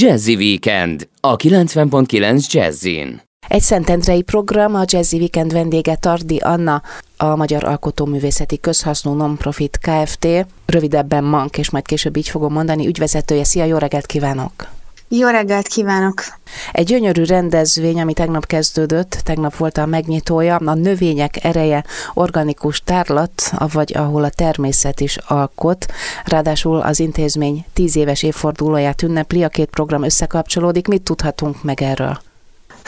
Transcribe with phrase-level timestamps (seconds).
[0.00, 3.20] Jazzy Weekend a 90.9 Jazzin.
[3.48, 6.82] Egy Szentendrei program, a Jazzy Weekend vendége Tardi Anna,
[7.16, 10.26] a Magyar Alkotóművészeti Közhasznú Nonprofit Kft.
[10.66, 13.44] Rövidebben MANK, és majd később így fogom mondani, ügyvezetője.
[13.44, 14.77] Szia, jó reggelt kívánok!
[15.10, 16.24] Jó reggelt kívánok!
[16.72, 21.84] Egy gyönyörű rendezvény, ami tegnap kezdődött, tegnap volt a megnyitója, a növények ereje,
[22.14, 25.86] organikus tárlat, vagy ahol a természet is alkot.
[26.24, 30.88] Ráadásul az intézmény tíz éves évfordulóját ünnepli, a két program összekapcsolódik.
[30.88, 32.18] Mit tudhatunk meg erről?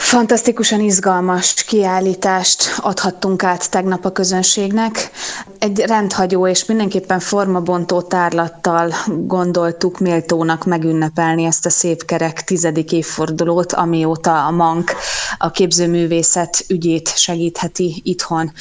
[0.01, 5.11] Fantasztikusan izgalmas kiállítást adhattunk át tegnap a közönségnek.
[5.59, 13.73] Egy rendhagyó és mindenképpen formabontó tárlattal gondoltuk méltónak megünnepelni ezt a szép kerek tizedik évfordulót,
[13.73, 14.91] amióta a MANK
[15.37, 18.51] a képzőművészet ügyét segítheti itthon.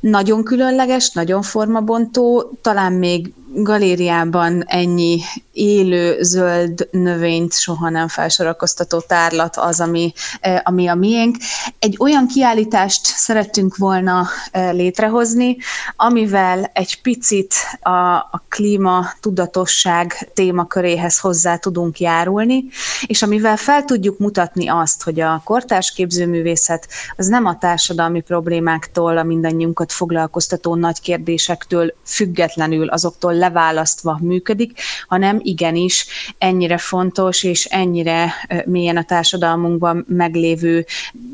[0.00, 5.20] Nagyon különleges, nagyon formabontó, talán még galériában ennyi
[5.52, 11.36] élő zöld növényt soha nem felsorakoztató tárlat az, ami, e, ami a miénk.
[11.78, 15.56] Egy olyan kiállítást szerettünk volna létrehozni,
[15.96, 22.64] amivel egy picit a, a klíma tudatosság témaköréhez hozzá tudunk járulni,
[23.06, 29.18] és amivel fel tudjuk mutatni azt, hogy a kortárs képzőművészet az nem a társadalmi problémáktól,
[29.18, 36.06] a mindannyiunkat foglalkoztató nagy kérdésektől függetlenül, azoktól leválasztva működik, hanem igenis
[36.38, 38.32] ennyire fontos és ennyire
[38.66, 40.63] mélyen a társadalmunkban meglévő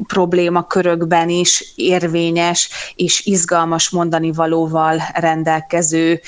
[0.07, 6.21] problémakörökben is érvényes és izgalmas mondani valóval rendelkező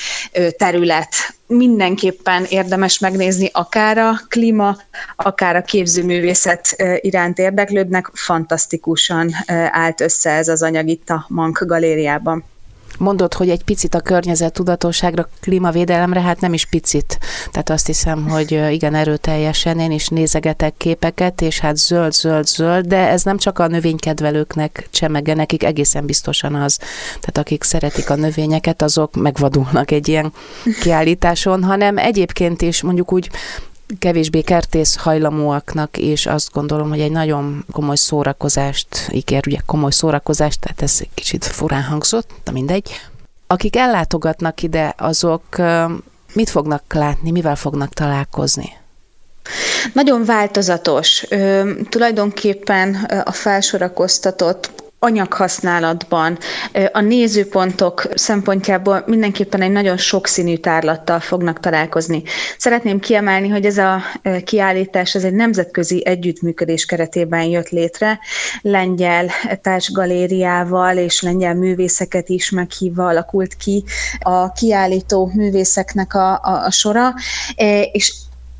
[0.56, 1.14] terület
[1.46, 4.76] mindenképpen érdemes megnézni, akár a klíma,
[5.16, 9.30] akár a képzőművészet iránt érdeklődnek, fantasztikusan
[9.70, 12.44] állt össze ez az anyag itt a Mank galériában.
[13.02, 17.18] Mondod, hogy egy picit a környezet tudatosságra, klímavédelemre, hát nem is picit.
[17.50, 22.86] Tehát azt hiszem, hogy igen erőteljesen én is nézegetek képeket, és hát zöld, zöld, zöld,
[22.86, 26.76] de ez nem csak a növénykedvelőknek csemege, nekik egészen biztosan az.
[27.06, 30.32] Tehát akik szeretik a növényeket, azok megvadulnak egy ilyen
[30.80, 33.30] kiállításon, hanem egyébként is mondjuk úgy
[33.98, 40.60] kevésbé kertész hajlamúaknak, és azt gondolom, hogy egy nagyon komoly szórakozást ígér, ugye komoly szórakozást,
[40.60, 42.90] tehát ez egy kicsit furán hangzott, de mindegy.
[43.46, 45.44] Akik ellátogatnak ide, azok
[46.32, 48.80] mit fognak látni, mivel fognak találkozni?
[49.92, 51.24] Nagyon változatos.
[51.28, 56.38] Ö, tulajdonképpen a felsorakoztatott anyaghasználatban,
[56.92, 62.22] a nézőpontok szempontjából mindenképpen egy nagyon sokszínű tárlattal fognak találkozni.
[62.58, 64.02] Szeretném kiemelni, hogy ez a
[64.44, 68.18] kiállítás ez egy nemzetközi együttműködés keretében jött létre,
[68.60, 69.30] lengyel
[69.62, 73.84] társgalériával és lengyel művészeket is meghívva alakult ki
[74.18, 77.14] a kiállító művészeknek a, a, a sora,
[77.92, 78.12] és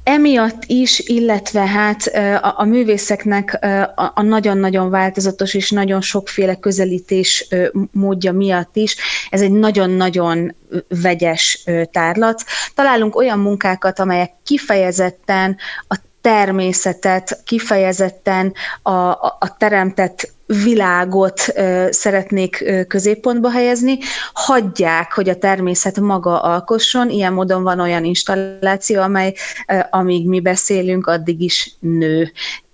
[0.04, 2.06] Emiatt is, illetve hát
[2.42, 3.58] a, a művészeknek
[3.94, 7.48] a, a nagyon-nagyon változatos és nagyon sokféle közelítés
[7.92, 8.96] módja miatt is,
[9.30, 10.54] ez egy nagyon-nagyon
[11.02, 12.44] vegyes tárlat.
[12.74, 15.56] Találunk olyan munkákat, amelyek kifejezetten
[15.88, 18.52] a természetet, kifejezetten
[18.82, 23.98] a, a, a teremtett világot ö, szeretnék ö, középpontba helyezni,
[24.32, 29.34] hagyják, hogy a természet maga alkosson, ilyen módon van olyan installáció, amely
[29.68, 32.32] ö, amíg mi beszélünk, addig is nő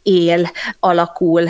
[0.09, 1.49] él, alakul,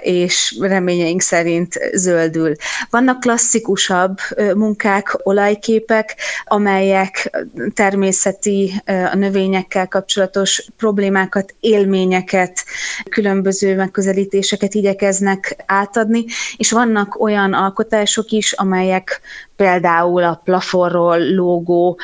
[0.00, 2.54] és reményeink szerint zöldül.
[2.90, 4.18] Vannak klasszikusabb
[4.54, 7.38] munkák, olajképek, amelyek
[7.74, 12.64] természeti, a növényekkel kapcsolatos problémákat, élményeket,
[13.10, 16.24] különböző megközelítéseket igyekeznek átadni,
[16.56, 19.20] és vannak olyan alkotások is, amelyek
[19.58, 21.98] például a plafonról lógó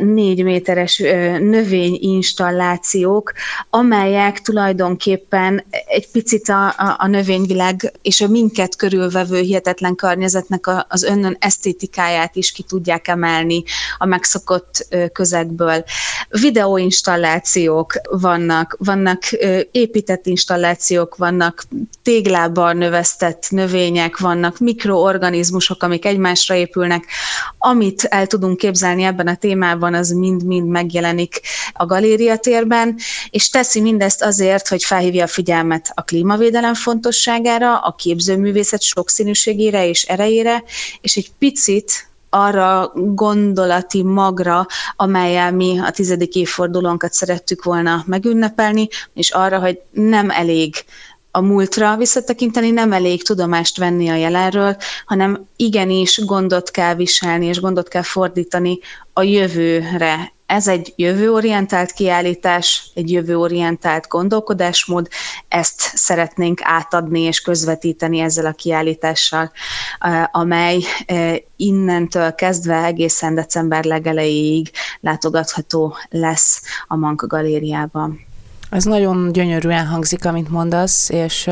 [0.00, 0.98] négy méteres
[1.40, 3.32] növényinstallációk,
[3.70, 11.36] amelyek tulajdonképpen egy picit a, a, növényvilág és a minket körülvevő hihetetlen környezetnek az önnön
[11.40, 13.62] esztétikáját is ki tudják emelni
[13.98, 15.84] a megszokott közegből.
[16.28, 19.22] Videóinstallációk vannak, vannak
[19.70, 21.64] épített installációk, vannak
[22.02, 27.04] téglában növesztett növények, vannak mikroorganizmusok, amik egymásra épülnek, filmek.
[27.58, 31.40] Amit el tudunk képzelni ebben a témában, az mind-mind megjelenik
[31.72, 32.96] a galéria térben,
[33.30, 40.02] és teszi mindezt azért, hogy felhívja a figyelmet a klímavédelem fontosságára, a képzőművészet sokszínűségére és
[40.02, 40.64] erejére,
[41.00, 44.66] és egy picit arra gondolati magra,
[44.96, 50.74] amelyel mi a tizedik évfordulónkat szerettük volna megünnepelni, és arra, hogy nem elég
[51.36, 57.60] a múltra visszatekinteni, nem elég tudomást venni a jelenről, hanem igenis gondot kell viselni, és
[57.60, 58.78] gondot kell fordítani
[59.12, 65.08] a jövőre ez egy jövőorientált kiállítás, egy jövőorientált gondolkodásmód,
[65.48, 69.52] ezt szeretnénk átadni és közvetíteni ezzel a kiállítással,
[70.30, 70.78] amely
[71.56, 78.25] innentől kezdve egészen december legelejéig látogatható lesz a Manka Galériában.
[78.70, 81.50] Ez nagyon gyönyörűen hangzik, amit mondasz, és,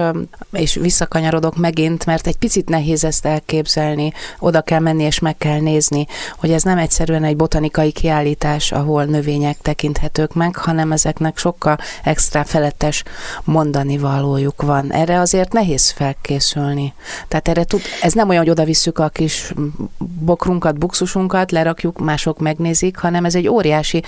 [0.52, 4.12] és visszakanyarodok megint, mert egy picit nehéz ezt elképzelni.
[4.38, 6.06] Oda kell menni és meg kell nézni,
[6.36, 12.44] hogy ez nem egyszerűen egy botanikai kiállítás, ahol növények tekinthetők meg, hanem ezeknek sokkal extra
[12.44, 13.02] felettes
[13.44, 14.92] mondani valójuk van.
[14.92, 16.94] Erre azért nehéz felkészülni.
[17.28, 19.52] Tehát erre tud, ez nem olyan, hogy oda visszük a kis
[19.98, 24.02] bokrunkat, buxusunkat, lerakjuk, mások megnézik, hanem ez egy óriási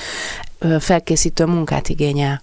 [0.79, 2.43] felkészítő munkát igényel.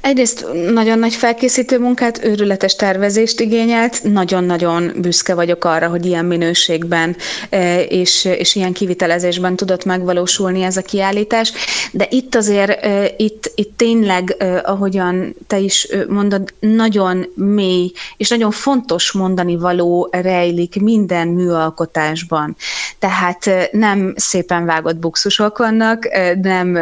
[0.00, 7.16] Egyrészt nagyon nagy felkészítő munkát, őrületes tervezést igényelt, nagyon-nagyon büszke vagyok arra, hogy ilyen minőségben
[7.50, 11.52] e, és, és ilyen kivitelezésben tudott megvalósulni ez a kiállítás,
[11.92, 18.28] de itt azért, e, itt, itt tényleg, e, ahogyan te is mondod, nagyon mély és
[18.28, 22.56] nagyon fontos mondani való rejlik minden műalkotásban.
[22.98, 26.08] Tehát nem szépen vágott buxusok vannak,
[26.42, 26.78] nem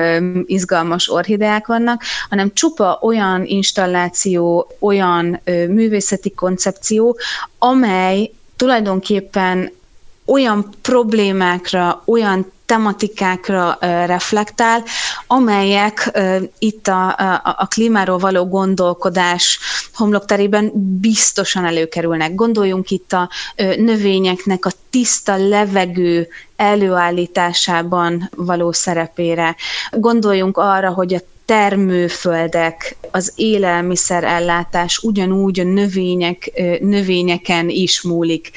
[0.46, 7.18] izgalmas orhideák vannak, hanem csupa olyan installáció, olyan művészeti koncepció,
[7.58, 9.72] amely tulajdonképpen
[10.26, 14.82] olyan problémákra, olyan tematikákra reflektál,
[15.26, 16.20] amelyek
[16.58, 19.58] itt a, a, a klímáról való gondolkodás
[19.94, 20.70] homlokterében
[21.00, 22.34] biztosan előkerülnek.
[22.34, 23.28] Gondoljunk itt a
[23.76, 29.56] növényeknek a tiszta levegő előállításában való szerepére.
[29.90, 36.50] Gondoljunk arra, hogy a termőföldek, az élelmiszerellátás ugyanúgy a növények,
[36.80, 38.50] növényeken is múlik.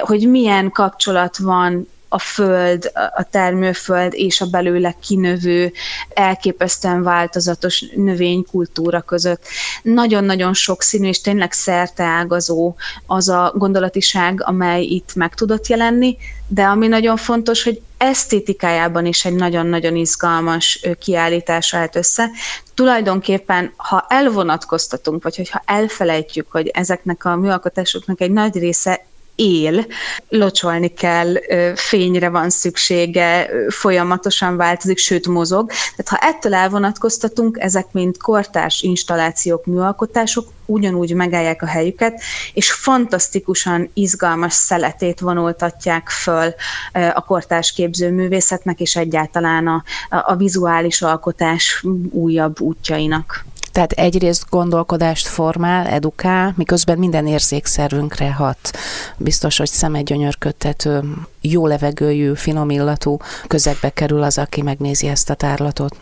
[0.00, 5.72] Hogy milyen kapcsolat van a föld, a termőföld és a belőle kinövő,
[6.08, 9.42] elképesztően változatos növénykultúra között.
[9.82, 12.74] Nagyon-nagyon sokszínű és tényleg szerteágazó
[13.06, 16.16] az a gondolatiság, amely itt meg tudott jelenni,
[16.46, 22.30] de ami nagyon fontos, hogy esztétikájában is egy nagyon-nagyon izgalmas kiállítás állt össze.
[22.74, 29.06] Tulajdonképpen, ha elvonatkoztatunk, vagy hogyha elfelejtjük, hogy ezeknek a műalkotásoknak egy nagy része
[29.38, 29.86] él,
[30.28, 31.34] locsolni kell,
[31.74, 35.70] fényre van szüksége, folyamatosan változik, sőt mozog.
[35.96, 42.20] Tehát ha ettől elvonatkoztatunk, ezek mind kortárs installációk, műalkotások ugyanúgy megállják a helyüket,
[42.52, 46.54] és fantasztikusan izgalmas szeletét vonultatják föl
[46.92, 53.44] a kortárs képzőművészetnek, és egyáltalán a, a vizuális alkotás újabb útjainak.
[53.78, 58.70] Tehát egyrészt gondolkodást formál, edukál, miközben minden érzékszervünkre hat.
[59.16, 61.00] Biztos, hogy szemegyönyörködtető,
[61.40, 63.16] jó levegőjű, finom illatú
[63.46, 65.96] közegbe kerül az, aki megnézi ezt a tárlatot.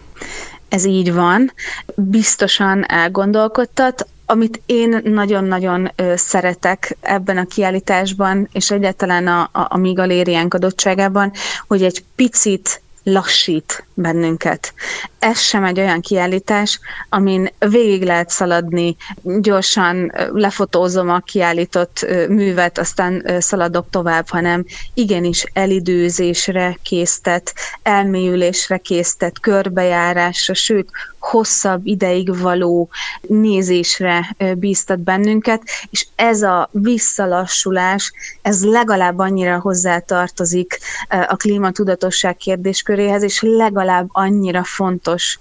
[0.68, 1.52] Ez így van.
[1.94, 9.92] Biztosan elgondolkodtat, amit én nagyon-nagyon szeretek ebben a kiállításban, és egyáltalán a, a, a mi
[9.92, 11.32] galériánk adottságában,
[11.66, 14.74] hogy egy picit lassít bennünket.
[15.18, 23.26] Ez sem egy olyan kiállítás, amin végig lehet szaladni, gyorsan lefotózom a kiállított művet, aztán
[23.38, 24.64] szaladok tovább, hanem
[24.94, 32.88] igenis elidőzésre késztet, elmélyülésre késztet, körbejárásra, sőt, hosszabb ideig való
[33.20, 38.12] nézésre bíztat bennünket, és ez a visszalassulás,
[38.42, 45.38] ez legalább annyira hozzátartozik a klímatudatosság kérdésköréhez, és legalább annyira fontos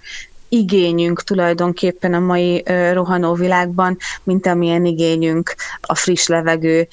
[0.50, 6.88] igényünk tulajdonképpen a mai rohanó világban, mint amilyen igényünk a friss levegő,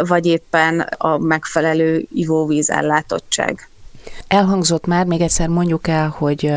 [0.00, 3.68] vagy éppen a megfelelő ivóvíz ellátottság.
[4.26, 6.52] Elhangzott már, még egyszer mondjuk el, hogy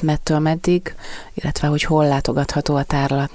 [0.00, 0.94] mettől meddig,
[1.34, 3.30] illetve hogy hol látogatható a tárlat.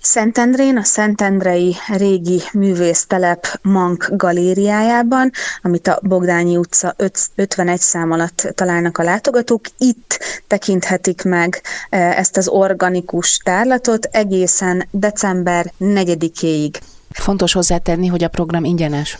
[0.00, 5.30] Szentendrén, a Szentendrei régi művésztelep Mank galériájában,
[5.62, 6.94] amit a Bogdányi utca
[7.34, 9.60] 51 szám alatt találnak a látogatók.
[9.78, 16.74] Itt tekinthetik meg ezt az organikus tárlatot egészen december 4-éig.
[17.10, 19.18] Fontos hozzátenni, hogy a program ingyenes.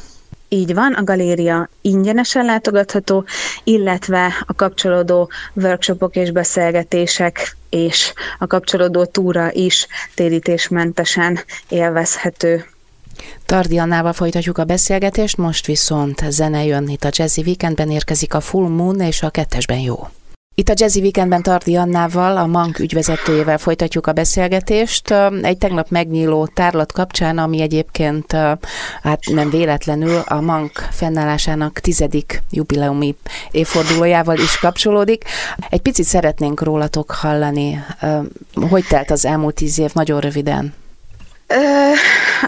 [0.55, 3.25] Így van, a galéria ingyenesen látogatható,
[3.65, 12.65] illetve a kapcsolódó workshopok és beszélgetések és a kapcsolódó túra is térítésmentesen élvezhető.
[13.47, 18.41] Tardi Annával folytatjuk a beszélgetést, most viszont zene jön itt a Jazzy Weekendben érkezik a
[18.41, 20.09] Full Moon és a kettesben jó.
[20.57, 25.15] Itt a Jazzy Weekendben Tardi Annával, a MANK ügyvezetőjével folytatjuk a beszélgetést.
[25.43, 28.33] Egy tegnap megnyíló tárlat kapcsán, ami egyébként
[29.03, 33.17] hát nem véletlenül a MANK fennállásának tizedik jubileumi
[33.51, 35.25] évfordulójával is kapcsolódik.
[35.69, 37.85] Egy picit szeretnénk rólatok hallani.
[38.71, 39.91] Hogy telt az elmúlt tíz év?
[39.95, 40.75] Nagyon röviden.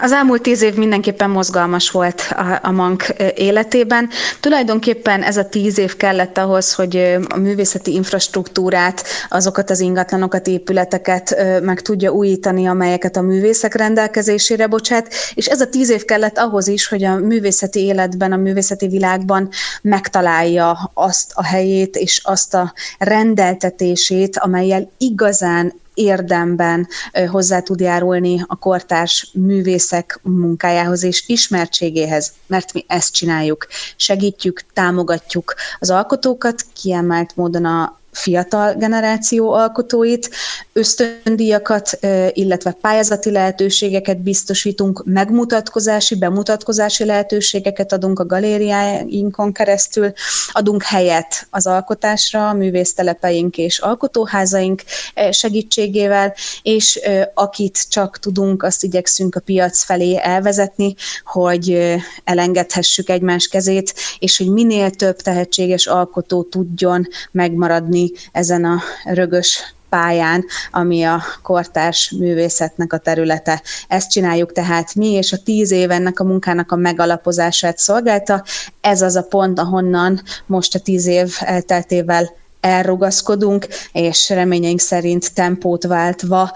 [0.01, 4.09] Az elmúlt tíz év mindenképpen mozgalmas volt a, a MANK életében.
[4.39, 11.35] Tulajdonképpen ez a tíz év kellett ahhoz, hogy a művészeti infrastruktúrát, azokat az ingatlanokat, épületeket
[11.61, 16.67] meg tudja újítani, amelyeket a művészek rendelkezésére bocsát, és ez a tíz év kellett ahhoz
[16.67, 19.49] is, hogy a művészeti életben, a művészeti világban
[19.81, 26.87] megtalálja azt a helyét és azt a rendeltetését, amelyel igazán érdemben
[27.27, 33.67] hozzá tud járulni a kortárs művészek munkájához és ismertségéhez, mert mi ezt csináljuk.
[33.95, 40.29] Segítjük, támogatjuk az alkotókat, kiemelt módon a fiatal generáció alkotóit,
[40.73, 41.99] ösztöndíjakat,
[42.33, 50.11] illetve pályázati lehetőségeket biztosítunk, megmutatkozási, bemutatkozási lehetőségeket adunk a galériáinkon keresztül,
[50.51, 54.83] adunk helyet az alkotásra, a művésztelepeink és alkotóházaink
[55.31, 56.99] segítségével, és
[57.33, 60.95] akit csak tudunk, azt igyekszünk a piac felé elvezetni,
[61.25, 69.75] hogy elengedhessük egymás kezét, és hogy minél több tehetséges alkotó tudjon megmaradni ezen a rögös
[69.89, 73.61] pályán, ami a kortárs művészetnek a területe.
[73.87, 78.43] Ezt csináljuk tehát mi, és a tíz év ennek a munkának a megalapozását szolgálta.
[78.81, 85.83] Ez az a pont, ahonnan most a tíz év elteltével elrugaszkodunk, és reményeink szerint tempót
[85.83, 86.51] váltva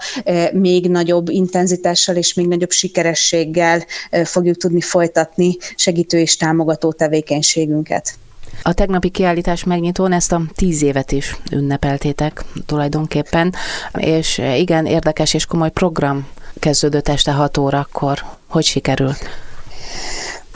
[0.52, 3.84] még nagyobb intenzitással és még nagyobb sikerességgel
[4.24, 8.14] fogjuk tudni folytatni segítő és támogató tevékenységünket.
[8.62, 13.54] A tegnapi kiállítás megnyitón ezt a tíz évet is ünnepeltétek tulajdonképpen,
[13.96, 16.28] és igen, érdekes és komoly program
[16.58, 18.18] kezdődött este 6 órakor.
[18.48, 19.28] Hogy sikerült?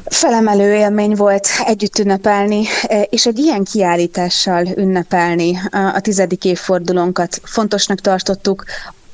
[0.04, 2.64] Felemelő élmény volt együtt ünnepelni,
[3.10, 7.40] és egy ilyen kiállítással ünnepelni a tizedik évfordulónkat.
[7.42, 8.64] Fontosnak tartottuk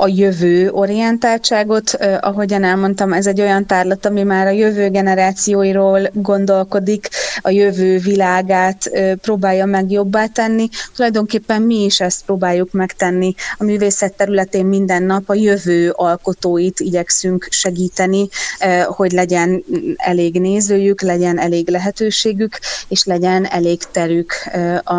[0.02, 1.98] a jövő orientáltságot.
[2.20, 7.08] Ahogyan elmondtam, ez egy olyan tárlat, ami már a jövő generációiról gondolkodik,
[7.40, 8.90] a jövő világát
[9.20, 10.68] próbálja meg jobbá tenni.
[10.94, 17.46] Tulajdonképpen mi is ezt próbáljuk megtenni a művészet területén minden nap, a jövő alkotóit igyekszünk
[17.50, 18.28] segíteni,
[18.86, 19.64] hogy legyen
[19.96, 24.34] elég nézőjük, legyen elég lehetőségük, és legyen elég terük,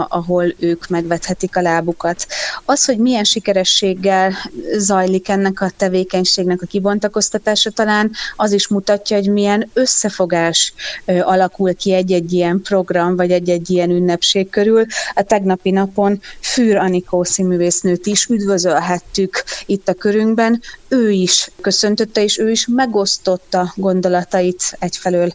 [0.07, 2.25] ahol ők megvethetik a lábukat.
[2.65, 4.33] Az, hogy milyen sikerességgel
[4.77, 4.91] zajlik
[5.25, 10.73] ennek a tevékenységnek a kibontakoztatása, talán az is mutatja, hogy milyen összefogás
[11.05, 14.85] alakul ki egy-egy ilyen program, vagy egy-egy ilyen ünnepség körül.
[15.13, 20.61] A tegnapi napon Fűr Anikó színművésznőt is üdvözölhettük itt a körünkben.
[20.87, 25.33] Ő is köszöntötte, és ő is megosztotta gondolatait egyfelől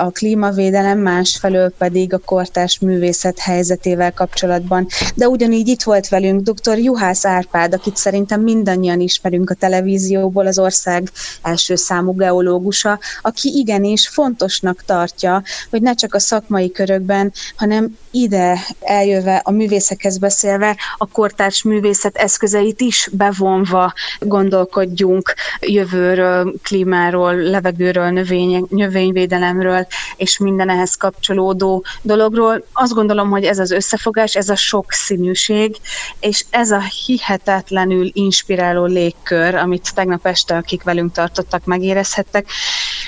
[0.00, 4.86] a klímavédelem, másfelől pedig a kortárs művészet helyzetével kapcsolatban.
[5.14, 6.78] De ugyanígy itt volt velünk dr.
[6.78, 11.10] Juhász Árpád, akit szerintem minden mindannyian ismerünk a televízióból, az ország
[11.42, 18.58] első számú geológusa, aki igenis fontosnak tartja, hogy ne csak a szakmai körökben, hanem ide
[18.80, 28.66] eljöve a művészekhez beszélve, a kortárs művészet eszközeit is bevonva gondolkodjunk jövőről, klímáról, levegőről, növény,
[28.68, 32.64] növényvédelemről, és minden ehhez kapcsolódó dologról.
[32.72, 35.76] Azt gondolom, hogy ez az összefogás, ez a sokszínűség,
[36.20, 42.46] és ez a hihetetlenül inspiráló inspiráló légkör, amit tegnap este, akik velünk tartottak, megérezhettek,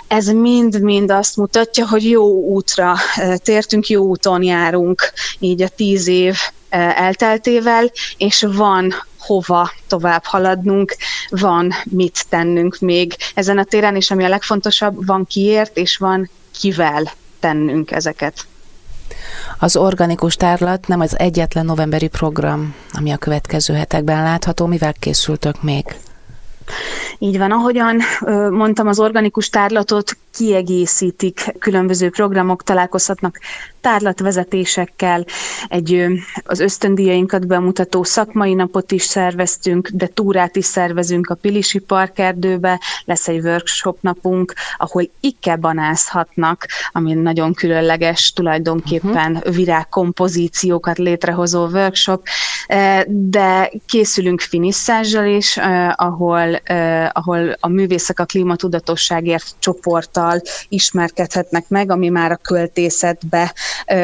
[0.08, 2.94] ez mind-mind azt mutatja, hogy jó útra
[3.36, 6.36] tértünk, jó úton járunk így a tíz év
[6.68, 10.96] elteltével, és van hova tovább haladnunk,
[11.28, 16.30] van mit tennünk még ezen a téren, és ami a legfontosabb, van kiért, és van
[16.60, 18.46] kivel tennünk ezeket.
[19.58, 24.66] Az organikus tárlat nem az egyetlen novemberi program, ami a következő hetekben látható.
[24.66, 25.96] Mivel készültök még?
[27.18, 28.00] Így van, ahogyan
[28.50, 33.38] mondtam, az organikus tárlatot kiegészítik különböző programok, találkozhatnak
[33.80, 35.24] tárlatvezetésekkel,
[35.68, 36.06] egy
[36.44, 43.28] az ösztöndíjainkat bemutató szakmai napot is szerveztünk, de túrát is szervezünk a Pilisi Parkerdőbe, lesz
[43.28, 49.54] egy workshop napunk, ahol ikkebanázhatnak, ami nagyon különleges, tulajdonképpen uh-huh.
[49.54, 52.26] virágkompozíciókat létrehozó workshop,
[53.06, 55.58] de készülünk finisszázsal is,
[55.94, 56.60] ahol,
[57.12, 63.54] ahol a művészek a klímatudatosságért csoporttal ismerkedhetnek meg, ami már a költészetbe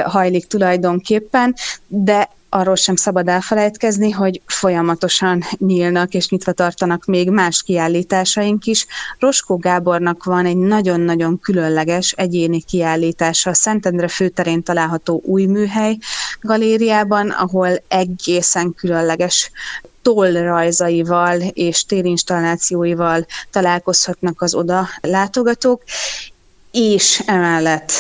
[0.04, 1.54] hajlik tulajdonképpen,
[1.86, 8.86] de arról sem szabad elfelejtkezni, hogy folyamatosan nyílnak és nyitva tartanak még más kiállításaink is.
[9.18, 15.98] Roskó Gábornak van egy nagyon-nagyon különleges egyéni kiállítása a Szentendre főterén található új műhely
[16.40, 19.50] galériában, ahol egészen különleges
[20.02, 25.82] tollrajzaival és térinstallációival találkozhatnak az oda látogatók,
[26.70, 27.92] és emellett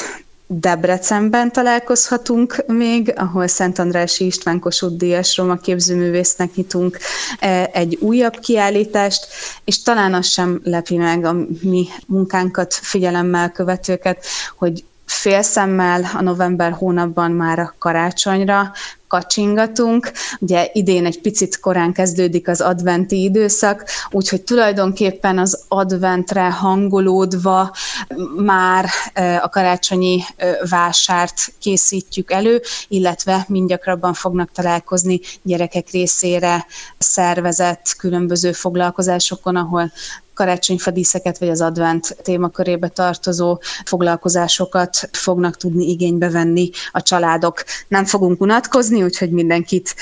[0.50, 6.98] Debrecenben találkozhatunk még, ahol Szent Andrási István Kossuth Díjas Roma képzőművésznek nyitunk
[7.38, 9.26] e, egy újabb kiállítást,
[9.64, 14.24] és talán az sem lepi meg a mi munkánkat figyelemmel követőket,
[14.58, 18.72] hogy félszemmel a november hónapban már a karácsonyra
[19.08, 20.12] kacsingatunk.
[20.38, 27.74] Ugye idén egy picit korán kezdődik az adventi időszak, úgyhogy tulajdonképpen az adventre hangolódva
[28.36, 28.88] már
[29.42, 30.22] a karácsonyi
[30.68, 36.66] vásárt készítjük elő, illetve mindgyakrabban fognak találkozni gyerekek részére
[36.98, 39.92] szervezett különböző foglalkozásokon, ahol
[40.38, 47.64] karácsonyfadíszeket vagy az advent témakörébe tartozó foglalkozásokat fognak tudni igénybe venni a családok.
[47.88, 49.94] Nem fogunk unatkozni, úgyhogy mindenkit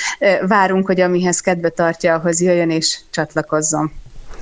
[0.47, 3.93] várunk, hogy amihez kedve tartja, ahhoz jöjjön és csatlakozzon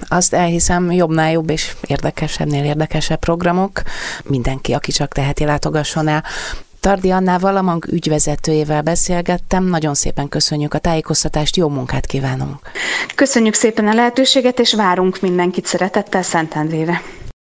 [0.08, 3.82] azt elhiszem, jobbnál jobb és érdekesebbnél érdekesebb programok.
[4.24, 6.24] Mindenki, aki csak teheti, látogasson el.
[6.85, 9.64] Tardi Annával, a MANG ügyvezetőjével beszélgettem.
[9.64, 12.59] Nagyon szépen köszönjük a tájékoztatást, jó munkát kívánunk!
[13.14, 17.03] Köszönjük szépen a lehetőséget, és várunk mindenkit szeretettel Szentendrére.